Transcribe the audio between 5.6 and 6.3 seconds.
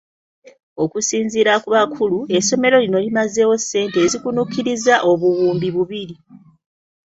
bubiri.